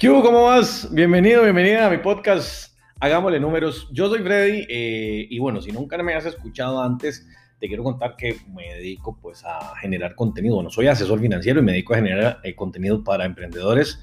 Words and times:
¿Qué? 0.00 0.08
¿Cómo 0.08 0.44
vas? 0.44 0.88
Bienvenido, 0.90 1.42
bienvenida 1.42 1.86
a 1.86 1.90
mi 1.90 1.98
podcast 1.98 2.74
Hagámosle 3.00 3.38
Números. 3.38 3.86
Yo 3.92 4.08
soy 4.08 4.20
Freddy 4.20 4.64
eh, 4.66 5.26
y 5.28 5.38
bueno, 5.38 5.60
si 5.60 5.72
nunca 5.72 6.02
me 6.02 6.14
has 6.14 6.24
escuchado 6.24 6.82
antes, 6.82 7.28
te 7.58 7.68
quiero 7.68 7.84
contar 7.84 8.16
que 8.16 8.38
me 8.48 8.76
dedico 8.76 9.18
pues 9.20 9.44
a 9.44 9.76
generar 9.76 10.14
contenido. 10.14 10.54
Bueno, 10.54 10.70
soy 10.70 10.86
asesor 10.86 11.20
financiero 11.20 11.60
y 11.60 11.64
me 11.64 11.72
dedico 11.72 11.92
a 11.92 11.96
generar 11.96 12.40
eh, 12.44 12.54
contenido 12.54 13.04
para 13.04 13.26
emprendedores 13.26 14.00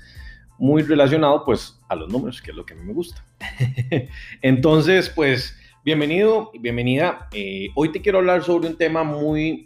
muy 0.59 0.83
relacionado 0.83 1.43
pues 1.43 1.81
a 1.89 1.95
los 1.95 2.13
números, 2.13 2.43
que 2.43 2.51
es 2.51 2.57
lo 2.57 2.63
que 2.63 2.75
a 2.75 2.77
mí 2.77 2.83
me 2.83 2.93
gusta. 2.93 3.25
Entonces, 4.43 5.09
pues 5.09 5.57
bienvenido 5.83 6.51
bienvenida. 6.59 7.27
Eh, 7.33 7.69
hoy 7.73 7.91
te 7.91 8.03
quiero 8.03 8.19
hablar 8.19 8.43
sobre 8.43 8.67
un 8.67 8.77
tema 8.77 9.03
muy 9.03 9.65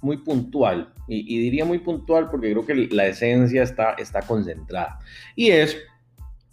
muy 0.00 0.16
puntual, 0.16 0.93
y, 1.06 1.38
diría 1.38 1.64
muy 1.64 1.78
puntual 1.78 2.30
porque 2.30 2.50
creo 2.50 2.66
que 2.66 2.74
la 2.74 3.06
esencia 3.06 3.62
está, 3.62 3.92
está 3.94 4.22
concentrada, 4.22 4.98
y 5.36 5.50
es 5.50 5.76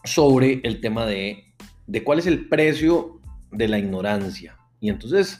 sobre 0.03 0.61
el 0.63 0.81
tema 0.81 1.05
de, 1.05 1.45
de 1.87 2.03
cuál 2.03 2.19
es 2.19 2.27
el 2.27 2.47
precio 2.47 3.19
de 3.51 3.67
la 3.67 3.77
ignorancia. 3.77 4.57
Y 4.79 4.89
entonces, 4.89 5.39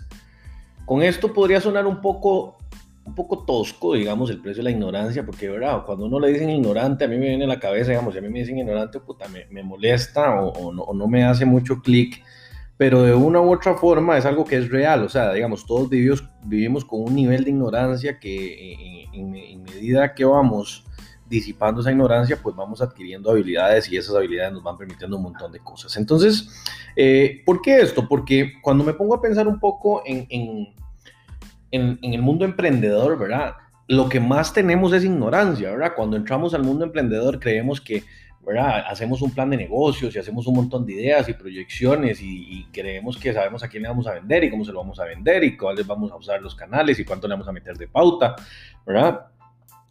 con 0.86 1.02
esto 1.02 1.34
podría 1.34 1.60
sonar 1.62 1.88
un 1.88 2.02
poco, 2.02 2.58
un 3.06 3.16
poco 3.16 3.44
tosco, 3.46 3.96
digamos, 3.96 4.30
el 4.30 4.42
precio 4.42 4.62
de 4.62 4.66
la 4.66 4.72
ignorancia, 4.72 5.26
porque, 5.26 5.50
¿verdad? 5.50 5.84
Cuando 5.86 6.06
uno 6.06 6.20
le 6.20 6.30
dicen 6.30 6.50
ignorante, 6.50 7.06
a 7.06 7.08
mí 7.08 7.18
me 7.18 7.28
viene 7.30 7.46
a 7.46 7.48
la 7.48 7.60
cabeza, 7.60 7.90
digamos, 7.90 8.14
si 8.14 8.20
a 8.20 8.22
mí 8.22 8.30
me 8.30 8.40
dicen 8.40 8.58
ignorante, 8.58 9.00
puta, 9.00 9.28
me, 9.28 9.46
me 9.50 9.64
molesta 9.64 10.42
o, 10.42 10.72
no, 10.72 10.84
o, 10.84 10.94
no, 10.94 11.08
me 11.08 11.24
hace 11.24 11.46
mucho 11.46 11.82
clic 11.82 12.24
pero 12.82 13.04
de 13.04 13.14
una 13.14 13.40
u 13.40 13.54
otra 13.54 13.76
forma 13.76 14.18
es 14.18 14.26
algo 14.26 14.44
que 14.44 14.58
es 14.58 14.72
real, 14.72 15.04
o 15.04 15.08
sea, 15.08 15.34
digamos, 15.34 15.68
todos 15.68 15.88
vivimos, 15.88 16.28
vivimos 16.42 16.84
con 16.84 17.02
un 17.02 17.14
nivel 17.14 17.44
de 17.44 17.52
ignorancia 17.52 18.20
que 18.20 19.08
en, 19.14 19.62
medida 19.62 20.16
que 20.16 20.26
vamos 20.26 20.84
disipando 21.30 21.82
esa 21.82 21.92
ignorancia, 21.92 22.40
pues 22.42 22.56
vamos 22.56 22.82
adquiriendo 22.82 23.30
habilidades 23.30 23.88
y 23.92 23.98
esas 23.98 24.16
habilidades 24.16 24.54
nos 24.54 24.64
van 24.64 24.80
permitiendo 24.80 25.16
un 25.16 25.22
montón 25.22 25.52
de 25.52 25.60
cosas. 25.60 25.96
Entonces, 25.96 26.50
eh, 26.96 27.44
¿por 27.46 27.62
qué 27.62 27.82
esto? 27.82 28.08
Porque 28.08 28.54
cuando 28.64 28.84
me 28.84 28.96
pongo 28.96 29.14
a 29.14 29.22
pensar 29.22 29.48
un 29.48 29.60
poco 29.60 30.02
en, 30.04 30.26
en, 30.32 30.74
en, 31.70 32.14
el 32.16 32.22
mundo 32.24 32.46
emprendedor, 32.46 33.16
¿verdad? 33.20 33.58
Lo 33.90 34.10
que 34.10 34.20
más 34.20 34.54
tenemos 34.54 34.92
es 34.94 35.04
ignorancia, 35.04 35.70
¿verdad? 35.70 35.94
Cuando 35.96 36.18
entramos 36.18 36.56
al 36.56 36.64
mundo 36.64 36.84
emprendedor 36.84 37.40
creemos 37.40 37.80
que 37.80 38.04
Hacemos 38.88 39.22
un 39.22 39.32
plan 39.32 39.50
de 39.50 39.58
negocios 39.58 40.16
y 40.16 40.20
hacemos 40.20 40.48
un 40.48 40.56
montón 40.56 40.86
de 40.86 40.94
ideas 40.94 41.30
y 41.30 41.34
proyecciones 41.34 42.20
y, 42.22 42.68
creemos 42.72 43.18
que 43.18 43.34
sabemos 43.34 43.64
a 43.64 43.68
quién 43.68 43.84
le 43.84 43.90
vamos 43.90 44.08
a 44.08 44.14
vender 44.14 44.44
y 44.44 44.50
cómo 44.50 44.66
se 44.66 44.72
lo 44.72 44.80
vamos 44.80 45.00
a 45.00 45.06
vender 45.06 45.44
y 45.44 45.58
cuáles 45.58 45.86
vamos 45.86 46.12
a 46.12 46.16
usar 46.16 46.42
los 46.42 46.56
canales 46.56 47.00
y 47.00 47.06
cuánto 47.06 47.28
le 47.28 47.34
vamos 47.34 47.48
a 47.48 47.52
meter 47.52 47.78
de 47.78 47.88
pauta, 47.88 48.36
¿verdad? 48.86 49.28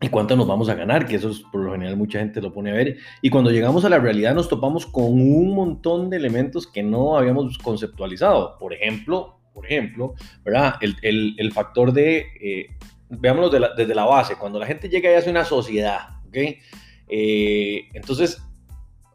Y 0.01 0.09
cuánto 0.09 0.35
nos 0.35 0.47
vamos 0.47 0.69
a 0.71 0.75
ganar, 0.75 1.07
que 1.07 1.17
eso 1.17 1.31
es, 1.31 1.41
por 1.41 1.61
lo 1.61 1.73
general 1.73 1.97
mucha 1.97 2.21
gente 2.21 2.41
lo 2.41 2.53
pone 2.53 2.71
a 2.71 2.75
ver. 2.75 2.97
Y 3.21 3.29
cuando 3.29 3.51
llegamos 3.51 3.85
a 3.85 3.91
la 3.91 3.99
realidad 3.99 4.35
nos 4.35 4.49
topamos 4.49 4.87
con 4.87 5.05
un 5.05 5.55
montón 5.55 6.09
de 6.09 6.17
elementos 6.17 6.67
que 6.67 6.83
no 6.83 7.19
habíamos 7.19 7.59
conceptualizado. 7.59 8.57
Por 8.59 8.73
ejemplo, 8.73 9.39
por 9.53 9.67
ejemplo, 9.67 10.15
¿verdad? 10.43 10.75
El, 10.81 10.97
el, 11.03 11.35
el 11.39 11.53
factor 11.53 11.93
de, 11.93 12.27
eh, 12.41 12.67
veámoslo 13.11 13.51
desde 13.77 13.95
la 13.95 14.05
base, 14.05 14.37
cuando 14.37 14.59
la 14.59 14.67
gente 14.67 14.89
llega 14.89 15.11
y 15.11 15.15
hace 15.15 15.31
una 15.31 15.45
sociedad, 15.45 16.21
¿ok? 16.29 16.37
Eh, 17.11 17.89
entonces, 17.93 18.43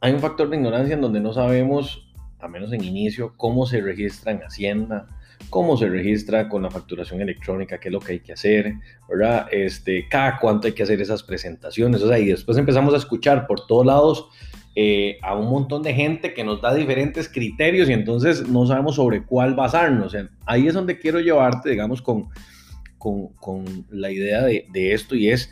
hay 0.02 0.14
un 0.14 0.20
factor 0.20 0.50
de 0.50 0.58
ignorancia 0.58 0.94
en 0.94 1.02
donde 1.02 1.20
no 1.20 1.34
sabemos, 1.34 2.14
a 2.40 2.48
menos 2.48 2.74
en 2.74 2.84
inicio, 2.84 3.34
cómo 3.38 3.66
se 3.66 3.82
registra 3.82 4.34
en 4.34 4.40
Hacienda, 4.40 5.08
cómo 5.50 5.78
se 5.78 5.88
registra 5.88 6.50
con 6.50 6.64
la 6.64 6.70
facturación 6.70 7.22
electrónica, 7.22 7.80
qué 7.80 7.88
es 7.88 7.94
lo 7.94 8.00
que 8.00 8.14
hay 8.14 8.20
que 8.20 8.34
hacer, 8.34 8.74
¿verdad? 9.10 9.48
Este, 9.52 10.08
cada 10.10 10.38
cuánto 10.40 10.68
hay 10.68 10.74
que 10.74 10.84
hacer 10.84 11.02
esas 11.02 11.24
presentaciones, 11.24 12.02
o 12.02 12.08
sea, 12.08 12.20
y 12.20 12.26
después 12.26 12.58
empezamos 12.58 12.94
a 12.94 12.98
escuchar 12.98 13.48
por 13.48 13.66
todos 13.66 13.86
lados 13.86 14.28
eh, 14.76 15.18
a 15.22 15.36
un 15.36 15.50
montón 15.50 15.84
de 15.84 15.94
gente 15.94 16.34
que 16.34 16.44
nos 16.44 16.62
da 16.62 16.74
diferentes 16.74 17.30
criterios 17.30 17.90
y 17.90 17.94
entonces 17.94 18.48
no 18.48 18.68
sabemos 18.68 18.96
sobre 18.96 19.24
cuál 19.24 19.56
basarnos. 19.56 20.16
ahí 20.46 20.68
es 20.68 20.74
donde 20.74 21.00
quiero 21.00 21.22
llevarte, 21.22 21.70
digamos, 21.70 22.02
con, 22.02 22.28
con, 22.98 23.30
con 23.36 23.86
la 23.90 24.12
idea 24.12 24.44
de, 24.44 24.68
de 24.74 24.94
esto 24.94 25.16
y 25.16 25.30
es 25.30 25.50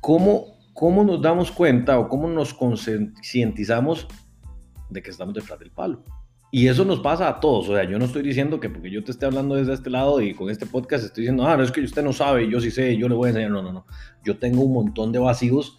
cómo 0.00 0.55
¿cómo 0.76 1.02
nos 1.02 1.20
damos 1.20 1.50
cuenta 1.50 1.98
o 1.98 2.08
cómo 2.08 2.28
nos 2.28 2.54
concientizamos 2.54 4.06
de 4.90 5.02
que 5.02 5.10
estamos 5.10 5.34
detrás 5.34 5.58
del 5.58 5.70
palo? 5.70 6.04
Y 6.52 6.68
eso 6.68 6.84
nos 6.84 7.00
pasa 7.00 7.28
a 7.28 7.40
todos. 7.40 7.68
O 7.70 7.74
sea, 7.74 7.84
yo 7.84 7.98
no 7.98 8.04
estoy 8.04 8.22
diciendo 8.22 8.60
que 8.60 8.68
porque 8.70 8.90
yo 8.90 9.02
te 9.02 9.10
esté 9.10 9.26
hablando 9.26 9.56
desde 9.56 9.72
este 9.72 9.90
lado 9.90 10.20
y 10.20 10.34
con 10.34 10.48
este 10.50 10.66
podcast 10.66 11.04
estoy 11.04 11.22
diciendo, 11.22 11.46
ah, 11.46 11.56
no 11.56 11.64
es 11.64 11.72
que 11.72 11.80
usted 11.80 12.04
no 12.04 12.12
sabe, 12.12 12.48
yo 12.48 12.60
sí 12.60 12.70
sé, 12.70 12.96
yo 12.96 13.08
le 13.08 13.14
voy 13.14 13.26
a 13.26 13.30
enseñar. 13.30 13.50
No, 13.50 13.62
no, 13.62 13.72
no. 13.72 13.86
Yo 14.22 14.38
tengo 14.38 14.62
un 14.62 14.74
montón 14.74 15.12
de 15.12 15.18
vacíos, 15.18 15.78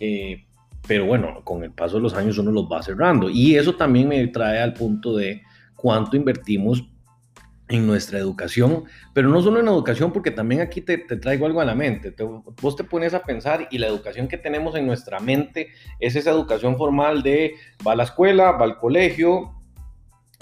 eh, 0.00 0.46
pero 0.86 1.06
bueno, 1.06 1.42
con 1.44 1.64
el 1.64 1.72
paso 1.72 1.96
de 1.96 2.02
los 2.02 2.14
años 2.14 2.38
uno 2.38 2.52
los 2.52 2.66
va 2.70 2.82
cerrando. 2.82 3.28
Y 3.28 3.56
eso 3.56 3.74
también 3.74 4.08
me 4.08 4.26
trae 4.28 4.60
al 4.60 4.72
punto 4.72 5.16
de 5.16 5.42
cuánto 5.74 6.16
invertimos 6.16 6.88
en 7.68 7.86
nuestra 7.86 8.18
educación, 8.18 8.84
pero 9.12 9.28
no 9.28 9.42
solo 9.42 9.60
en 9.60 9.66
educación, 9.66 10.12
porque 10.12 10.30
también 10.30 10.60
aquí 10.60 10.80
te, 10.80 10.98
traigo 10.98 11.46
algo 11.46 11.60
a 11.60 11.64
la 11.64 11.74
mente. 11.74 12.14
vos 12.60 12.76
te 12.76 12.84
pones 12.84 13.14
a 13.14 13.22
pensar 13.22 13.68
y 13.70 13.78
la 13.78 13.88
educación 13.88 14.28
que 14.28 14.38
tenemos 14.38 14.76
en 14.76 14.86
nuestra 14.86 15.18
mente 15.18 15.70
es 15.98 16.14
esa 16.14 16.30
educación 16.30 16.76
formal 16.76 17.22
de 17.22 17.54
va 17.86 17.92
a 17.92 17.96
la 17.96 18.04
escuela, 18.04 18.52
va 18.52 18.64
al 18.64 18.78
colegio, 18.78 19.52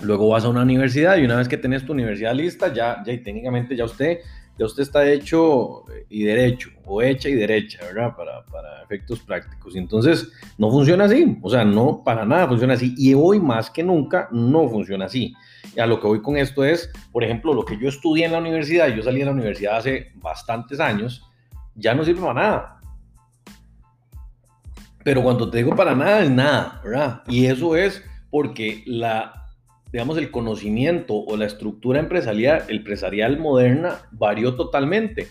luego 0.02 0.28
vas 0.28 0.44
a 0.44 0.48
una 0.48 0.62
universidad 0.62 1.16
y 1.16 1.24
una 1.24 1.36
vez 1.36 1.48
que 1.48 1.56
tenés 1.56 1.86
tu 1.86 1.92
universidad 1.92 2.34
lista, 2.34 2.72
ya, 2.72 3.02
ya 3.06 3.22
técnicamente 3.22 3.74
ya 3.74 3.84
usted, 3.84 4.18
ya 4.58 4.66
usted 4.66 4.82
está 4.82 5.10
hecho 5.10 5.84
y 6.08 6.22
derecho, 6.22 6.70
o 6.84 7.02
hecha 7.02 7.28
y 7.28 7.34
derecha, 7.34 7.78
¿verdad? 7.82 8.14
Para, 8.16 8.44
para 8.46 8.82
efectos 8.82 9.20
prácticos. 9.20 9.74
Y 9.74 9.78
entonces 9.78 10.30
no 10.58 10.70
funciona 10.70 11.04
así, 11.04 11.38
o 11.42 11.50
sea, 11.50 11.64
no 11.64 12.02
para 12.04 12.24
nada 12.24 12.48
funciona 12.48 12.74
así. 12.74 12.94
Y 12.96 13.14
hoy 13.14 13.40
más 13.40 13.70
que 13.70 13.82
nunca 13.82 14.28
no 14.30 14.68
funciona 14.68 15.06
así. 15.06 15.34
Y 15.74 15.80
a 15.80 15.86
lo 15.86 16.00
que 16.00 16.06
voy 16.06 16.22
con 16.22 16.36
esto 16.36 16.64
es, 16.64 16.90
por 17.10 17.24
ejemplo, 17.24 17.52
lo 17.52 17.64
que 17.64 17.78
yo 17.78 17.88
estudié 17.88 18.26
en 18.26 18.32
la 18.32 18.38
universidad, 18.38 18.88
yo 18.88 19.02
salí 19.02 19.20
de 19.20 19.26
la 19.26 19.32
universidad 19.32 19.76
hace 19.76 20.12
bastantes 20.16 20.78
años, 20.78 21.24
ya 21.74 21.94
no 21.94 22.04
sirve 22.04 22.20
para 22.20 22.34
nada. 22.34 22.80
Pero 25.02 25.22
cuando 25.22 25.50
te 25.50 25.58
digo 25.58 25.74
para 25.74 25.94
nada, 25.94 26.22
es 26.22 26.30
nada, 26.30 26.80
¿verdad? 26.84 27.22
Y 27.26 27.46
eso 27.46 27.76
es 27.76 28.02
porque 28.30 28.82
la, 28.86 29.43
digamos, 29.94 30.18
el 30.18 30.32
conocimiento 30.32 31.14
o 31.14 31.36
la 31.36 31.46
estructura 31.46 32.00
empresarial, 32.00 32.64
empresarial 32.66 33.38
moderna 33.38 34.00
varió 34.10 34.56
totalmente. 34.56 35.28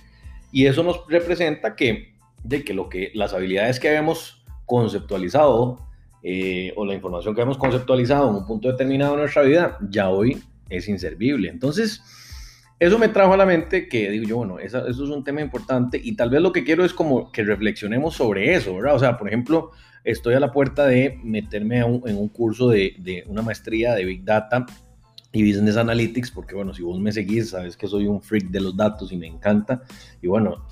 Y 0.54 0.68
eso 0.68 0.84
nos 0.84 1.02
representa 1.10 1.76
que, 1.76 2.14
de 2.46 2.64
que, 2.64 2.74
lo 2.74 2.88
que 2.88 3.12
las 3.14 3.34
habilidades 3.34 3.78
que 3.78 3.90
habíamos 3.90 4.42
conceptualizado 4.66 5.86
eh, 6.24 6.72
o 6.78 6.86
la 6.86 6.94
información 6.94 7.36
que 7.36 7.42
hemos 7.42 7.58
conceptualizado 7.58 8.30
en 8.30 8.36
un 8.36 8.48
punto 8.48 8.70
determinado 8.70 9.16
de 9.16 9.24
nuestra 9.24 9.42
vida, 9.42 9.78
ya 9.90 10.10
hoy 10.10 10.42
es 10.70 10.88
inservible. 10.88 11.50
Entonces, 11.50 12.02
eso 12.84 13.00
me 13.00 13.08
trajo 13.10 13.34
a 13.34 13.38
la 13.38 13.46
mente 13.46 13.88
que 13.88 14.10
digo 14.10 14.26
yo, 14.26 14.38
bueno, 14.38 14.60
eso, 14.60 14.86
es 14.88 14.98
un 14.98 15.24
tema 15.24 15.42
importante 15.42 16.00
y 16.04 16.16
tal 16.16 16.30
vez 16.30 16.42
lo 16.42 16.52
que 16.52 16.64
quiero 16.64 16.84
es 16.84 16.94
como 16.94 17.32
que 17.32 17.44
reflexionemos 17.44 18.16
sobre 18.16 18.54
eso, 18.54 18.76
¿verdad? 18.76 18.96
O 18.96 19.00
sea, 19.00 19.18
por 19.18 19.28
ejemplo, 19.28 19.72
estoy 20.04 20.34
a 20.34 20.40
la 20.40 20.52
puerta 20.52 20.86
de 20.86 21.18
meterme 21.24 21.80
en 21.80 22.18
un 22.18 22.28
curso 22.30 22.70
de, 22.70 22.96
de 23.00 23.24
una 23.28 23.42
maestría 23.42 23.94
de 23.96 24.06
Big 24.06 24.26
Data 24.26 24.66
y 25.32 25.48
Business 25.48 25.78
Analytics, 25.78 26.32
porque 26.32 26.56
bueno, 26.56 26.74
si 26.74 26.84
vos 26.84 27.00
me 27.00 27.12
seguís, 27.12 27.52
sabes 27.52 27.78
que 27.78 27.88
soy 27.88 28.08
un 28.08 28.22
freak 28.22 28.50
de 28.50 28.62
los 28.62 28.76
datos 28.76 29.12
y 29.12 29.18
me 29.18 29.28
encanta. 29.28 29.82
Y 30.22 30.28
bueno, 30.28 30.66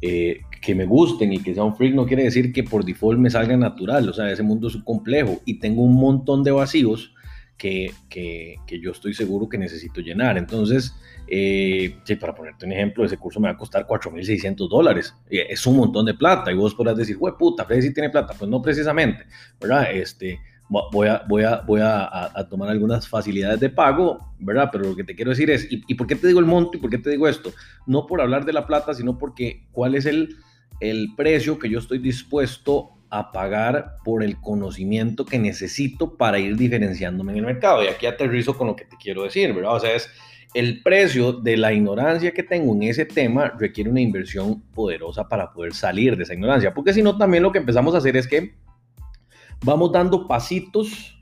eh, 0.00 0.40
que 0.62 0.74
me 0.74 0.86
gusten 0.86 1.32
y 1.32 1.42
que 1.42 1.54
sea 1.54 1.64
un 1.64 1.76
freak 1.76 1.94
no 1.94 2.06
quiere 2.06 2.24
decir 2.24 2.52
que 2.52 2.62
por 2.62 2.84
default 2.84 3.18
me 3.18 3.30
salga 3.30 3.56
natural, 3.56 4.08
o 4.08 4.12
sea, 4.12 4.30
ese 4.30 4.42
mundo 4.42 4.68
es 4.68 4.76
complejo 4.84 5.40
y 5.44 5.58
tengo 5.58 5.82
un 5.82 5.94
montón 5.94 6.44
de 6.44 6.50
vacíos 6.50 7.12
que, 7.58 7.92
que, 8.08 8.80
yo 8.80 8.92
estoy 8.92 9.12
seguro 9.12 9.48
que 9.48 9.58
necesito 9.58 10.00
llenar. 10.00 10.38
Entonces, 10.38 10.94
eh, 11.26 11.98
para 12.20 12.34
ponerte 12.34 12.64
un 12.64 12.72
ejemplo, 12.72 13.04
ese 13.04 13.18
curso 13.18 13.40
me 13.40 13.48
va 13.48 13.54
a 13.54 13.56
costar 13.58 13.86
4.600 13.86 14.68
dólares. 14.68 15.14
Es 15.28 15.66
un 15.66 15.76
montón 15.76 16.06
de 16.06 16.14
plata 16.14 16.52
y 16.52 16.54
vos 16.54 16.74
podrás 16.74 16.96
decir, 16.96 17.18
güey, 17.18 17.34
puta, 17.36 17.64
Freddy 17.64 17.82
sí 17.82 17.92
tiene 17.92 18.10
plata. 18.10 18.32
Pues 18.38 18.48
no 18.48 18.62
precisamente, 18.62 19.26
¿verdad? 19.60 19.90
Este, 19.92 20.38
voy 20.68 21.08
a, 21.08 21.24
voy 21.28 21.42
a, 21.42 21.62
voy 21.66 21.80
a, 21.82 22.46
tomar 22.48 22.68
algunas 22.68 23.08
facilidades 23.08 23.58
de 23.58 23.70
pago, 23.70 24.34
¿verdad? 24.38 24.68
Pero 24.70 24.84
lo 24.84 24.96
que 24.96 25.04
te 25.04 25.16
quiero 25.16 25.30
decir 25.30 25.50
es, 25.50 25.66
¿y, 25.68 25.94
por 25.94 26.06
qué 26.06 26.14
te 26.14 26.28
digo 26.28 26.40
el 26.40 26.46
monto 26.46 26.78
y 26.78 26.80
por 26.80 26.90
qué 26.90 26.98
te 26.98 27.10
digo 27.10 27.26
esto? 27.26 27.52
No 27.86 28.06
por 28.06 28.20
hablar 28.20 28.44
de 28.44 28.52
la 28.52 28.66
plata, 28.66 28.94
sino 28.94 29.18
porque 29.18 29.66
cuál 29.72 29.96
es 29.96 30.06
el, 30.06 30.36
el 30.80 31.08
precio 31.16 31.58
que 31.58 31.68
yo 31.68 31.80
estoy 31.80 31.98
dispuesto 31.98 32.97
a 33.10 33.32
pagar 33.32 33.96
por 34.04 34.22
el 34.22 34.40
conocimiento 34.40 35.24
que 35.24 35.38
necesito 35.38 36.16
para 36.16 36.38
ir 36.38 36.56
diferenciándome 36.56 37.32
en 37.32 37.38
el 37.38 37.46
mercado. 37.46 37.82
Y 37.82 37.88
aquí 37.88 38.06
aterrizo 38.06 38.56
con 38.56 38.66
lo 38.66 38.76
que 38.76 38.84
te 38.84 38.96
quiero 38.96 39.24
decir, 39.24 39.52
¿verdad? 39.52 39.74
O 39.76 39.80
sea, 39.80 39.94
es 39.94 40.10
el 40.54 40.82
precio 40.82 41.32
de 41.32 41.56
la 41.56 41.72
ignorancia 41.72 42.32
que 42.32 42.42
tengo 42.42 42.74
en 42.74 42.84
ese 42.84 43.04
tema 43.04 43.52
requiere 43.58 43.90
una 43.90 44.00
inversión 44.00 44.62
poderosa 44.72 45.28
para 45.28 45.52
poder 45.52 45.74
salir 45.74 46.16
de 46.16 46.22
esa 46.22 46.34
ignorancia, 46.34 46.72
porque 46.72 46.92
si 46.92 47.02
no, 47.02 47.16
también 47.18 47.42
lo 47.42 47.52
que 47.52 47.58
empezamos 47.58 47.94
a 47.94 47.98
hacer 47.98 48.16
es 48.16 48.26
que 48.26 48.54
vamos 49.64 49.92
dando 49.92 50.26
pasitos 50.26 51.14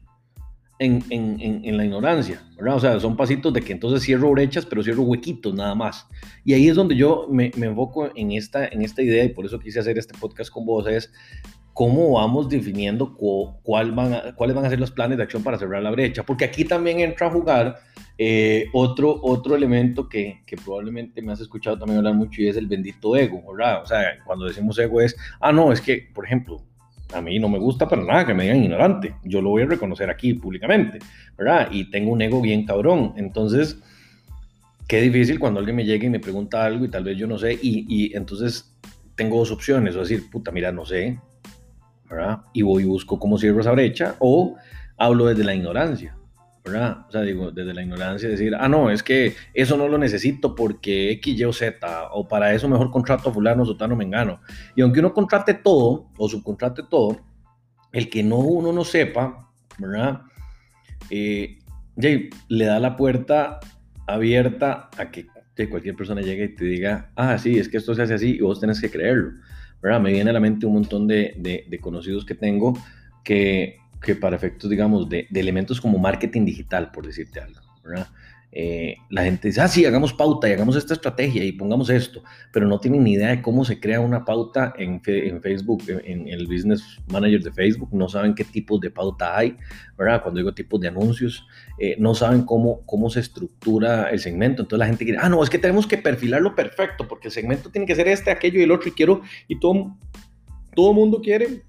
en, 0.79 1.77
la 1.77 1.85
ignorancia, 1.85 2.43
¿verdad? 2.56 2.77
O 2.77 2.81
sea, 2.81 3.00
son 3.00 3.17
pasitos 3.17 3.53
de 3.53 3.62
que 3.62 3.73
entonces 3.73 4.03
cierro 4.03 4.31
brechas, 4.31 4.67
pero 4.67 4.82
cierro 4.82 5.03
huequitos 5.03 5.55
nada 5.55 5.75
más. 5.75 6.06
Y 6.44 6.53
ahí 6.53 6.69
es 6.69 6.77
donde 6.77 6.94
yo 6.94 7.27
me, 7.31 7.50
enfoco 7.56 8.11
en 8.15 8.32
esta, 8.32 8.67
en 8.67 8.82
esta 8.82 9.03
idea 9.03 9.25
y 9.25 9.31
por 9.31 9.47
eso 9.47 9.59
quise 9.59 9.81
hacer 9.81 9.97
este 9.99 10.17
podcast 10.19 10.50
con 10.50 10.67
vos, 10.67 10.87
es 10.87 11.11
cómo 11.76 12.12
vamos 12.12 12.49
definiendo 12.49 13.14
cuál 13.62 13.93
van 13.93 14.32
cuáles 14.34 14.56
van 14.56 14.64
a 14.64 14.70
ser 14.70 14.81
los 14.81 14.90
planes 14.90 15.19
de 15.19 15.25
acción 15.25 15.43
para 15.43 15.58
cerrar 15.58 15.82
la 15.82 15.90
brecha, 15.90 16.23
porque 16.23 16.46
aquí 16.46 16.64
también 16.64 17.00
entra 17.00 17.26
a 17.26 17.31
jugar 17.31 17.76
eh, 18.17 18.64
otro, 18.73 19.20
otro 19.23 19.55
elemento 19.55 20.08
que, 20.08 20.40
que, 20.46 20.56
probablemente 20.56 21.20
me 21.20 21.32
has 21.32 21.40
escuchado 21.40 21.78
también 21.78 21.99
hablar 21.99 22.14
mucho 22.14 22.40
y 22.40 22.49
es 22.49 22.56
el 22.56 22.67
bendito 22.67 23.14
ego, 23.14 23.43
¿verdad? 23.52 23.82
O 23.82 23.87
sea, 23.87 24.05
cuando 24.25 24.46
decimos 24.46 24.78
ego 24.78 25.02
es, 25.02 25.14
ah, 25.38 25.52
no, 25.52 25.70
es 25.70 25.82
que, 25.82 26.08
por 26.14 26.25
ejemplo, 26.25 26.62
a 27.12 27.20
mí 27.20 27.38
no 27.38 27.50
me 27.50 27.58
gusta 27.58 27.87
para 27.87 28.02
nada 28.02 28.25
que 28.25 28.32
me 28.32 28.44
digan 28.44 28.62
ignorante, 28.62 29.14
yo 29.22 29.43
lo 29.43 29.50
voy 29.50 29.64
a 29.64 29.67
reconocer 29.67 30.08
aquí 30.08 30.32
públicamente, 30.32 30.99
¿verdad? 31.37 31.69
Y 31.70 31.90
tengo 31.90 32.11
un 32.11 32.22
ego 32.22 32.40
bien 32.40 32.64
cabrón, 32.64 33.12
entonces, 33.19 33.79
qué 34.88 35.02
difícil 35.02 35.38
cuando 35.38 35.61
alguien 35.61 35.76
me 35.76 35.84
llega 35.84 36.06
y 36.06 36.11
me 36.11 36.20
pregunta 36.20 36.64
algo 36.64 36.87
y 36.87 36.88
tal 36.88 37.05
vez 37.05 37.19
yo 37.19 37.26
no 37.26 37.37
sé, 37.37 37.52
y, 37.52 37.84
y 37.87 38.17
entonces 38.17 38.75
tengo 39.14 39.37
dos 39.37 39.50
opciones, 39.50 39.94
o 39.94 40.00
decir, 40.00 40.31
puta, 40.31 40.50
mira, 40.52 40.72
no 40.72 40.87
sé, 40.87 41.19
¿verdad? 42.08 42.43
Y 42.53 42.62
voy 42.62 42.82
y 42.82 42.87
busco 42.87 43.19
cómo 43.19 43.38
cierro 43.38 43.61
esa 43.61 43.73
brecha, 43.73 44.17
o 44.19 44.56
hablo 44.97 45.26
desde 45.26 45.44
la 45.44 45.55
ignorancia, 45.55 46.17
¿verdad? 46.64 47.06
O 47.08 47.12
sea, 47.12 47.23
digo, 47.23 47.50
desde 47.50 47.75
la 47.75 47.82
ignorancia 47.82 48.29
decir, 48.29 48.55
ah, 48.58 48.69
no, 48.69 48.91
es 48.91 49.03
que 49.03 49.35
eso 49.55 49.76
no 49.76 49.88
lo 49.88 49.99
necesito 49.99 50.55
porque 50.55 51.11
X, 51.12 51.38
Y 51.38 51.44
o 51.44 51.53
Z, 51.53 52.08
o 52.12 52.26
para 52.26 52.55
eso 52.55 52.69
mejor 52.69 52.91
contrato 52.91 53.31
a 53.31 53.32
fulano, 53.32 53.64
sotano, 53.64 53.97
mengano. 53.97 54.41
Y 54.75 54.82
aunque 54.82 55.00
uno 55.00 55.12
contrate 55.12 55.55
todo, 55.55 56.11
o 56.17 56.29
subcontrate 56.29 56.82
todo, 56.88 57.19
el 57.93 58.08
que 58.08 58.23
no 58.23 58.38
uno 58.38 58.73
no 58.73 58.85
sepa, 58.85 59.50
¿verdad? 59.79 60.23
Eh, 61.11 61.58
le 61.97 62.64
da 62.64 62.79
la 62.79 62.97
puerta 62.97 63.61
abierta 64.06 64.91
a 64.97 65.11
que 65.11 65.26
cualquier 65.64 65.97
persona 65.97 66.20
llegue 66.20 66.44
y 66.44 66.55
te 66.55 66.64
diga, 66.67 67.11
ah, 67.17 67.38
sí, 67.38 67.58
es 67.58 67.69
que 67.69 67.79
esto 67.79 67.94
se 67.94 68.03
hace 68.03 68.14
así 68.14 68.37
y 68.37 68.41
vos 68.41 68.61
tenés 68.61 68.81
que 68.81 68.91
creerlo. 68.91 69.32
Me 70.00 70.12
viene 70.12 70.31
a 70.31 70.33
la 70.33 70.41
mente 70.41 70.67
un 70.67 70.75
montón 70.75 71.06
de, 71.06 71.35
de, 71.38 71.79
conocidos 71.79 72.25
que 72.25 72.35
tengo 72.35 72.77
que, 73.23 73.79
que 74.03 74.17
para 74.17 74.37
efectos, 74.37 74.69
digamos, 74.69 75.09
de, 75.09 75.27
de, 75.31 75.41
elementos 75.41 75.81
como 75.81 75.99
marketing 75.99 76.44
digital, 76.44 76.91
por 76.91 77.06
decirte 77.06 77.41
algo, 77.41 77.61
¿verdad? 77.85 78.09
Eh, 78.58 78.97
la 79.11 79.23
gente 79.23 79.49
dice, 79.49 79.61
ah, 79.61 79.69
sí, 79.69 79.85
hagamos 79.85 80.14
pauta 80.14 80.49
y 80.49 80.53
hagamos 80.53 80.76
esta 80.76 80.94
estrategia 80.94 81.44
y 81.44 81.53
pongamos 81.53 81.91
esto, 81.91 82.23
pero 82.50 82.67
no 82.67 82.81
tienen 82.81 83.05
ni 83.05 83.12
idea 83.12 83.29
de 83.29 83.43
cómo 83.43 83.67
se 83.67 83.79
crea 83.79 84.00
una 84.00 84.25
pauta 84.25 84.73
en, 84.79 85.03
en 85.05 85.43
Facebook, 85.43 85.82
en, 85.87 86.26
el 86.26 86.47
Business 86.47 86.99
Manager 87.12 87.43
de 87.43 87.53
Facebook, 87.53 87.91
no 87.93 88.08
saben 88.08 88.35
qué 88.35 88.44
tipos 88.44 88.81
de 88.81 88.88
pauta 88.88 89.37
hay, 89.37 89.58
¿verdad? 89.99 90.23
Cuando 90.23 90.38
digo 90.38 90.55
tipos 90.55 90.81
de 90.81 90.88
anuncios, 90.88 91.47
eh, 91.79 91.97
no 91.99 92.14
saben 92.14 92.44
cómo, 92.44 92.81
cómo 92.87 93.11
se 93.11 93.20
estructura 93.20 94.08
el 94.08 94.20
segmento, 94.20 94.62
entonces 94.62 94.79
la 94.79 94.87
gente 94.87 95.05
quiere, 95.05 95.20
ah, 95.20 95.29
no, 95.29 95.44
es 95.44 95.50
que 95.50 95.58
tenemos 95.58 95.87
que 95.87 95.99
perfilarlo 95.99 96.55
perfecto, 96.55 97.06
porque 97.06 97.29
el 97.29 97.32
segmento 97.32 97.69
tiene 97.69 97.87
que 97.87 97.94
ser 97.94 98.08
este, 98.08 98.31
aquello 98.31 98.58
y 98.58 98.62
el 98.62 98.70
otro, 98.70 98.88
y 98.88 98.93
quiero, 98.93 99.20
y 99.49 99.61
todo, 99.61 99.99
todo 100.75 100.94
mundo 100.94 101.20
quiere 101.20 101.61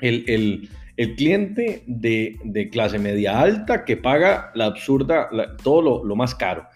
el, 0.00 0.24
el 0.26 0.68
el 0.98 1.14
cliente 1.14 1.84
de, 1.86 2.68
clase 2.72 2.98
media 2.98 3.40
alta 3.40 3.84
que 3.84 3.96
paga 3.96 4.50
la 4.56 4.66
absurda, 4.66 5.30
todo 5.62 6.02
lo, 6.04 6.16
más 6.16 6.34
caro. 6.34 6.66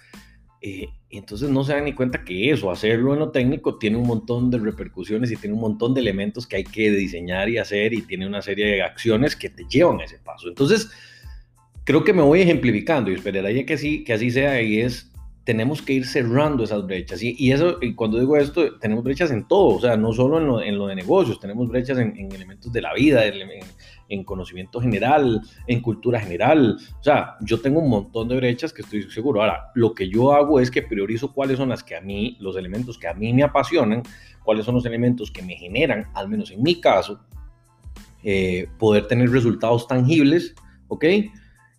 Eh, 0.60 0.86
entonces 1.10 1.50
no 1.50 1.64
se 1.64 1.72
dan 1.72 1.86
ni 1.86 1.92
cuenta 1.92 2.24
que 2.24 2.52
eso, 2.52 2.70
hacerlo 2.70 3.14
en 3.14 3.18
lo 3.18 3.30
técnico, 3.32 3.78
tiene 3.78 3.96
un 3.96 4.06
montón 4.06 4.48
de 4.48 4.58
repercusiones 4.58 5.32
y 5.32 5.36
tiene 5.36 5.56
un 5.56 5.60
montón 5.60 5.92
de 5.92 6.02
elementos 6.02 6.46
que 6.46 6.54
hay 6.54 6.64
que 6.64 6.92
diseñar 6.92 7.48
y 7.48 7.58
hacer 7.58 7.92
y 7.94 8.02
tiene 8.02 8.24
una 8.24 8.42
serie 8.42 8.66
de 8.66 8.82
acciones 8.82 9.34
que 9.34 9.50
te 9.50 9.64
llevan 9.68 10.00
a 10.00 10.04
ese 10.04 10.18
paso. 10.20 10.46
Entonces, 10.46 10.88
creo 11.82 12.04
que 12.04 12.12
me 12.12 12.22
voy 12.22 12.42
ejemplificando 12.42 13.10
y 13.10 13.14
esperaría 13.14 13.66
que, 13.66 13.76
sí, 13.76 14.04
que 14.04 14.12
así 14.12 14.30
sea 14.30 14.62
y 14.62 14.78
es 14.78 15.12
tenemos 15.44 15.82
que 15.82 15.94
ir 15.94 16.06
cerrando 16.06 16.64
esas 16.64 16.86
brechas. 16.86 17.20
Y, 17.22 17.50
eso, 17.50 17.78
y 17.80 17.94
cuando 17.94 18.18
digo 18.18 18.36
esto, 18.36 18.78
tenemos 18.78 19.02
brechas 19.02 19.30
en 19.30 19.46
todo, 19.48 19.76
o 19.76 19.80
sea, 19.80 19.96
no 19.96 20.12
solo 20.12 20.38
en 20.38 20.46
lo, 20.46 20.62
en 20.62 20.78
lo 20.78 20.86
de 20.86 20.94
negocios, 20.94 21.40
tenemos 21.40 21.68
brechas 21.68 21.98
en, 21.98 22.16
elementos 22.32 22.72
de 22.72 22.80
la 22.80 22.94
vida, 22.94 23.26
en, 23.26 23.34
en 24.08 24.24
conocimiento 24.24 24.80
general, 24.80 25.40
en 25.66 25.80
cultura 25.80 26.20
general. 26.20 26.78
O 27.00 27.02
sea, 27.02 27.36
yo 27.40 27.60
tengo 27.60 27.80
un 27.80 27.90
montón 27.90 28.28
de 28.28 28.36
brechas 28.36 28.72
que 28.72 28.82
estoy 28.82 29.02
seguro. 29.10 29.40
Ahora, 29.40 29.70
lo 29.74 29.94
que 29.94 30.08
yo 30.08 30.32
hago 30.32 30.60
es 30.60 30.70
que 30.70 30.82
priorizo 30.82 31.32
cuáles 31.32 31.58
son 31.58 31.68
las 31.68 31.82
que 31.82 31.96
a 31.96 32.00
mí, 32.00 32.36
los 32.40 32.56
elementos 32.56 32.98
que 32.98 33.08
a 33.08 33.14
mí 33.14 33.32
me 33.32 33.42
apasionan, 33.42 34.02
cuáles 34.44 34.64
son 34.64 34.74
los 34.74 34.86
elementos 34.86 35.30
que 35.30 35.42
me 35.42 35.54
generan, 35.54 36.06
al 36.14 36.28
menos 36.28 36.50
en 36.50 36.62
mi 36.62 36.80
caso, 36.80 37.20
eh, 38.22 38.68
poder 38.78 39.06
tener 39.06 39.30
resultados 39.30 39.86
tangibles, 39.86 40.54
¿ok? 40.88 41.04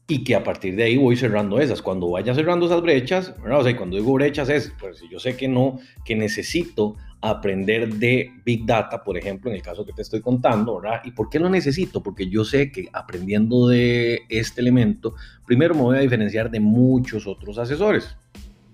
y 0.08 0.24
que 0.24 0.36
a 0.36 0.44
partir 0.44 0.76
de 0.76 0.84
ahí 0.84 0.98
voy 0.98 1.16
cerrando 1.16 1.60
esas. 1.60 1.82
Cuando 1.82 2.10
vaya 2.10 2.34
cerrando 2.34 2.66
esas 2.66 2.82
brechas, 2.82 3.34
O 3.50 3.64
sea, 3.64 3.78
cuando 3.78 3.98
digo 3.98 4.14
brechas 4.14 4.50
es, 4.50 4.74
pues 4.80 5.02
yo 5.10 5.20
sé 5.20 5.38
que 5.38 5.48
no, 5.48 5.80
que 6.04 6.16
necesito 6.16 6.98
aprender 7.24 7.88
de 7.94 8.34
Big 8.44 8.66
Data, 8.66 9.02
por 9.02 9.18
ejemplo, 9.18 9.50
en 9.50 9.56
el 9.56 9.64
caso 9.64 9.86
que 9.86 9.94
te 9.94 10.02
estoy 10.02 10.20
contando, 10.20 10.82
¿verdad? 10.82 11.02
¿Y 11.06 11.12
por 11.12 11.30
qué 11.30 11.40
lo 11.40 11.50
necesito? 11.50 12.04
Porque 12.04 12.28
yo 12.28 12.44
sé 12.44 12.70
que 12.70 12.90
aprendiendo 12.92 13.70
de 13.70 14.24
este 14.28 14.60
elemento, 14.60 15.16
primero 15.46 15.74
me 15.74 15.82
voy 15.84 15.98
a 15.98 16.02
diferenciar 16.02 16.52
de 16.52 16.60
muchos 16.60 17.26
otros 17.26 17.58
asesores. 17.58 18.18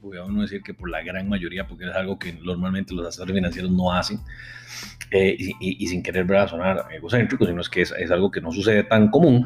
Voy 0.02 0.18
a 0.18 0.26
no 0.26 0.42
decir 0.42 0.64
que 0.64 0.74
por 0.74 0.90
la 0.90 1.04
gran 1.04 1.30
mayoría, 1.30 1.68
porque 1.68 1.86
es 1.86 1.96
algo 1.96 2.18
que 2.18 2.34
normalmente 2.34 2.96
los 2.96 3.06
asesores 3.06 3.36
financieros 3.36 3.70
no 3.70 3.94
hacen, 3.94 4.20
eh, 5.12 5.38
y, 5.60 5.86
sin 5.86 6.02
querer 6.02 6.26
¿verdad? 6.26 6.50
sonar 6.50 6.86
egocéntrico, 6.92 7.46
sino 7.46 7.62
es 7.62 7.70
que 7.70 7.82
es, 7.82 7.94
es 8.00 8.10
algo 8.10 8.32
que 8.32 8.42
no 8.42 8.52
sucede 8.52 8.84
tan 8.84 9.12
común, 9.12 9.46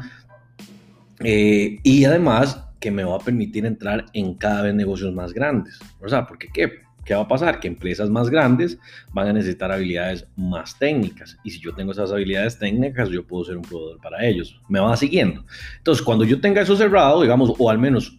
eh, 1.20 1.78
y 1.82 2.06
además 2.06 2.64
que 2.80 2.90
me 2.90 3.04
va 3.04 3.16
a 3.16 3.18
permitir 3.18 3.66
entrar 3.66 4.06
en 4.14 4.34
cada 4.34 4.62
vez 4.62 4.74
negocios 4.74 5.12
más 5.12 5.34
grandes. 5.34 5.78
O 6.00 6.08
sea, 6.08 6.26
¿qué? 6.54 6.83
¿Qué 7.04 7.14
va 7.14 7.22
a 7.22 7.28
pasar? 7.28 7.60
Que 7.60 7.68
empresas 7.68 8.08
más 8.10 8.30
grandes 8.30 8.78
van 9.12 9.28
a 9.28 9.32
necesitar 9.32 9.70
habilidades 9.70 10.26
más 10.36 10.78
técnicas. 10.78 11.38
Y 11.44 11.50
si 11.50 11.60
yo 11.60 11.74
tengo 11.74 11.92
esas 11.92 12.12
habilidades 12.12 12.58
técnicas, 12.58 13.08
yo 13.10 13.26
puedo 13.26 13.44
ser 13.44 13.56
un 13.56 13.62
proveedor 13.62 14.00
para 14.00 14.24
ellos. 14.24 14.60
Me 14.68 14.80
va 14.80 14.96
siguiendo. 14.96 15.44
Entonces, 15.78 16.04
cuando 16.04 16.24
yo 16.24 16.40
tenga 16.40 16.62
eso 16.62 16.76
cerrado, 16.76 17.22
digamos, 17.22 17.52
o 17.58 17.70
al 17.70 17.78
menos 17.78 18.18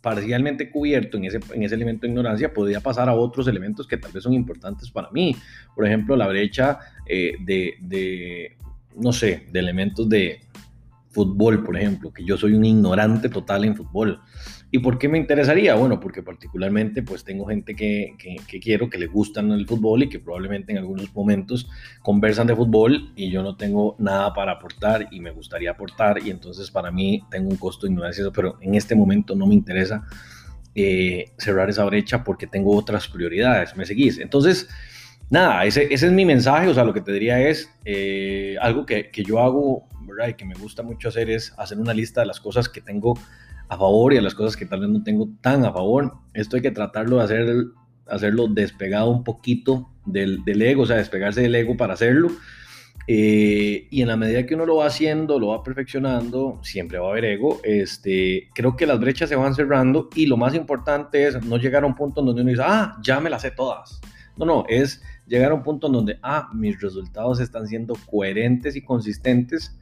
parcialmente 0.00 0.70
cubierto 0.70 1.18
en 1.18 1.24
ese, 1.26 1.40
en 1.52 1.62
ese 1.62 1.74
elemento 1.74 2.02
de 2.02 2.08
ignorancia, 2.08 2.54
podría 2.54 2.80
pasar 2.80 3.08
a 3.08 3.14
otros 3.14 3.48
elementos 3.48 3.86
que 3.86 3.98
tal 3.98 4.12
vez 4.12 4.22
son 4.22 4.32
importantes 4.32 4.90
para 4.90 5.10
mí. 5.10 5.36
Por 5.74 5.86
ejemplo, 5.86 6.16
la 6.16 6.28
brecha 6.28 6.78
eh, 7.06 7.34
de, 7.40 7.74
de, 7.80 8.56
no 8.96 9.12
sé, 9.12 9.46
de 9.50 9.58
elementos 9.58 10.08
de, 10.08 10.40
fútbol, 11.10 11.62
por 11.64 11.76
ejemplo, 11.76 12.12
que 12.12 12.24
yo 12.24 12.36
soy 12.36 12.54
un 12.54 12.64
ignorante 12.64 13.28
total 13.28 13.64
en 13.64 13.76
fútbol. 13.76 14.20
¿Y 14.72 14.78
por 14.78 14.98
qué 14.98 15.08
me 15.08 15.18
interesaría? 15.18 15.74
Bueno, 15.74 15.98
porque 15.98 16.22
particularmente 16.22 17.02
pues 17.02 17.24
tengo 17.24 17.46
gente 17.46 17.74
que, 17.74 18.14
que, 18.18 18.60
quiero, 18.60 18.88
que 18.88 18.98
le 18.98 19.06
gustan 19.06 19.50
el 19.50 19.66
fútbol 19.66 20.04
y 20.04 20.08
que 20.08 20.20
probablemente 20.20 20.70
en 20.70 20.78
algunos 20.78 21.12
momentos 21.14 21.68
conversan 22.02 22.46
de 22.46 22.54
fútbol 22.54 23.12
y 23.16 23.30
yo 23.30 23.42
no 23.42 23.56
tengo 23.56 23.96
nada 23.98 24.32
para 24.32 24.52
aportar 24.52 25.08
y 25.10 25.20
me 25.20 25.32
gustaría 25.32 25.72
aportar 25.72 26.24
y 26.24 26.30
entonces 26.30 26.70
para 26.70 26.92
mí 26.92 27.24
tengo 27.30 27.48
un 27.48 27.56
costo 27.56 27.88
de 27.88 28.30
pero 28.32 28.58
en 28.60 28.76
este 28.76 28.94
momento 28.94 29.34
no 29.34 29.46
me 29.46 29.54
interesa 29.54 30.06
eh, 30.74 31.32
cerrar 31.36 31.68
esa 31.68 31.84
brecha 31.84 32.22
porque 32.22 32.46
tengo 32.46 32.76
otras 32.76 33.08
prioridades, 33.08 33.76
¿me 33.76 33.84
seguís? 33.84 34.18
Entonces, 34.20 34.68
nada, 35.30 35.64
ese, 35.64 35.92
ese 35.92 36.06
es 36.06 36.12
mi 36.12 36.24
mensaje, 36.24 36.68
o 36.68 36.74
sea, 36.74 36.84
lo 36.84 36.94
que 36.94 37.00
te 37.00 37.12
diría 37.12 37.40
es 37.40 37.68
eh, 37.84 38.56
algo 38.60 38.86
que, 38.86 39.10
que 39.10 39.24
yo 39.24 39.40
hago 39.40 39.88
y 40.28 40.34
que 40.34 40.44
me 40.44 40.54
gusta 40.54 40.82
mucho 40.82 41.08
hacer 41.08 41.30
es 41.30 41.54
hacer 41.56 41.78
una 41.78 41.94
lista 41.94 42.20
de 42.20 42.26
las 42.26 42.40
cosas 42.40 42.68
que 42.68 42.80
tengo 42.80 43.18
a 43.70 43.78
favor 43.78 44.12
y 44.12 44.16
de 44.16 44.22
las 44.22 44.34
cosas 44.34 44.56
que 44.56 44.66
tal 44.66 44.80
vez 44.80 44.90
no 44.90 45.02
tengo 45.02 45.28
tan 45.40 45.64
a 45.64 45.72
favor. 45.72 46.12
Esto 46.34 46.56
hay 46.56 46.62
que 46.62 46.72
tratarlo 46.72 47.18
de 47.18 47.22
hacer, 47.22 47.46
hacerlo 48.08 48.48
despegado 48.48 49.10
un 49.10 49.22
poquito 49.22 49.88
del, 50.04 50.44
del 50.44 50.60
ego, 50.60 50.82
o 50.82 50.86
sea, 50.86 50.96
despegarse 50.96 51.40
del 51.40 51.54
ego 51.54 51.76
para 51.76 51.94
hacerlo. 51.94 52.30
Eh, 53.06 53.86
y 53.88 54.02
en 54.02 54.08
la 54.08 54.16
medida 54.16 54.44
que 54.44 54.56
uno 54.56 54.66
lo 54.66 54.76
va 54.76 54.86
haciendo, 54.86 55.38
lo 55.38 55.48
va 55.48 55.62
perfeccionando, 55.62 56.58
siempre 56.64 56.98
va 56.98 57.06
a 57.06 57.10
haber 57.12 57.24
ego. 57.24 57.60
Este, 57.62 58.48
creo 58.54 58.76
que 58.76 58.86
las 58.86 58.98
brechas 58.98 59.28
se 59.28 59.36
van 59.36 59.54
cerrando 59.54 60.10
y 60.16 60.26
lo 60.26 60.36
más 60.36 60.54
importante 60.54 61.28
es 61.28 61.44
no 61.44 61.56
llegar 61.56 61.84
a 61.84 61.86
un 61.86 61.94
punto 61.94 62.20
en 62.20 62.26
donde 62.26 62.42
uno 62.42 62.50
dice, 62.50 62.64
ah, 62.66 62.96
ya 63.00 63.20
me 63.20 63.30
las 63.30 63.42
sé 63.42 63.52
todas. 63.52 64.00
No, 64.36 64.44
no, 64.44 64.64
es 64.68 65.00
llegar 65.28 65.52
a 65.52 65.54
un 65.54 65.62
punto 65.62 65.86
en 65.86 65.92
donde, 65.92 66.18
ah, 66.24 66.50
mis 66.52 66.80
resultados 66.80 67.38
están 67.38 67.68
siendo 67.68 67.94
coherentes 68.10 68.74
y 68.74 68.82
consistentes 68.82 69.78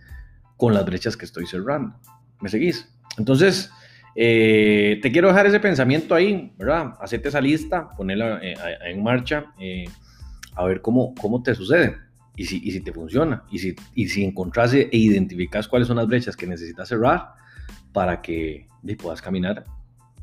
con 0.58 0.74
las 0.74 0.84
brechas 0.84 1.16
que 1.16 1.24
estoy 1.24 1.46
cerrando. 1.46 1.96
¿Me 2.40 2.50
seguís? 2.50 2.86
Entonces, 3.18 3.70
eh, 4.14 4.98
te 5.02 5.12
quiero 5.12 5.28
dejar 5.28 5.46
ese 5.46 5.60
pensamiento 5.60 6.14
ahí, 6.14 6.52
¿verdad? 6.58 6.94
Hacete 7.00 7.28
esa 7.28 7.40
lista, 7.40 7.88
ponerla 7.90 8.40
eh, 8.42 8.54
en 8.86 9.02
marcha, 9.02 9.52
eh, 9.58 9.84
a 10.54 10.64
ver 10.64 10.80
cómo, 10.80 11.14
cómo 11.14 11.42
te 11.42 11.54
sucede 11.54 11.96
y 12.36 12.44
si, 12.44 12.60
y 12.62 12.70
si 12.72 12.80
te 12.80 12.92
funciona 12.92 13.44
y 13.50 13.58
si, 13.58 13.76
y 13.94 14.08
si 14.08 14.24
encontrás 14.24 14.72
e 14.74 14.88
identificas 14.92 15.68
cuáles 15.68 15.88
son 15.88 15.98
las 15.98 16.06
brechas 16.06 16.36
que 16.36 16.46
necesitas 16.46 16.88
cerrar 16.88 17.32
para 17.92 18.20
que 18.20 18.66
puedas 19.00 19.20
caminar 19.20 19.64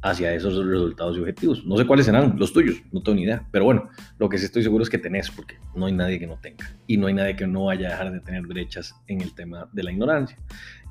hacia 0.02 0.34
esos 0.34 0.54
resultados 0.66 1.18
y 1.18 1.20
objetivos. 1.20 1.66
No 1.66 1.78
sé 1.78 1.86
cuáles 1.86 2.06
serán 2.06 2.36
los 2.38 2.54
tuyos, 2.54 2.78
no 2.92 3.02
tengo 3.02 3.16
ni 3.16 3.24
idea, 3.24 3.44
pero 3.52 3.66
bueno, 3.66 3.90
lo 4.20 4.30
que 4.30 4.38
sí 4.38 4.46
estoy 4.46 4.62
seguro 4.62 4.84
es 4.84 4.90
que 4.90 4.98
tenés, 4.98 5.32
porque 5.32 5.56
no 5.76 5.88
hay 5.88 5.94
nadie 5.94 6.20
que 6.20 6.28
no 6.28 6.38
tenga 6.38 6.70
y 6.86 6.98
no 6.98 7.08
hay 7.08 7.16
nadie 7.16 7.36
que 7.36 7.48
no 7.48 7.66
vaya 7.66 7.88
a 7.88 7.92
dejar 7.92 8.12
de 8.12 8.20
tener 8.20 8.44
brechas 8.44 8.94
en 9.08 9.22
el 9.22 9.34
tema 9.34 9.68
de 9.74 9.84
la 9.84 9.92
ignorancia. 9.92 10.38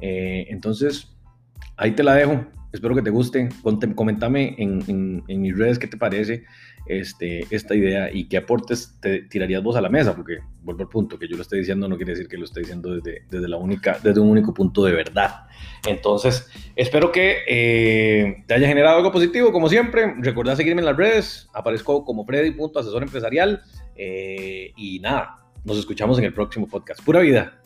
Eh, 0.01 0.47
entonces, 0.49 1.14
ahí 1.77 1.93
te 1.93 2.03
la 2.03 2.15
dejo. 2.15 2.45
Espero 2.73 2.95
que 2.95 3.03
te 3.03 3.11
guste. 3.11 3.49
Coméntame 3.95 4.57
en, 4.59 5.23
en, 5.29 5.41
mis 5.41 5.57
redes 5.57 5.79
qué 5.79 5.87
te 5.87 5.97
parece. 5.97 6.45
este, 6.87 7.47
esta 7.51 7.75
idea 7.75 8.13
y 8.13 8.29
qué 8.29 8.37
aportes 8.37 8.99
te 9.01 9.23
tirarías 9.23 9.63
vos 9.63 9.77
a 9.77 9.81
la 9.81 9.89
mesa, 9.89 10.15
porque 10.15 10.39
vuelvo 10.63 10.83
al 10.83 10.89
punto, 10.89 11.19
que 11.19 11.29
yo 11.29 11.37
lo 11.37 11.43
estoy 11.43 11.61
diciendo 11.61 11.89
no 11.89 11.97
quiere 11.97 12.13
decir 12.13 12.29
que 12.29 12.37
lo 12.37 12.45
esté 12.45 12.61
diciendo 12.61 12.95
desde, 12.95 13.23
desde, 13.31 13.49
la 13.49 13.57
única, 13.57 13.99
desde 14.03 14.21
un 14.21 14.29
único 14.29 14.53
punto 14.53 14.85
de 14.85 14.93
verdad. 14.93 15.47
Entonces, 15.87 16.51
espero 16.77 17.13
que 17.13 17.39
eh, 17.49 18.45
te 18.47 18.55
haya 18.55 18.69
generado 18.69 18.99
algo 18.99 19.13
positivo, 19.13 19.53
como 19.53 19.69
siempre. 19.69 20.15
Recuerda 20.19 20.57
seguirme 20.57 20.81
en 20.81 20.87
las 20.87 20.97
redes, 20.97 21.49
aparezco 21.55 22.05
como 22.05 22.27
Freddy.asesor 22.27 23.03
empresarial 23.03 23.63
eh, 23.97 24.73
y 24.77 24.99
nada, 25.01 25.45
nos 25.65 25.79
escuchamos 25.79 26.19
en 26.19 26.25
el 26.25 26.35
próximo 26.35 26.67
podcast. 26.67 27.03
Pura 27.03 27.21
vida. 27.21 27.61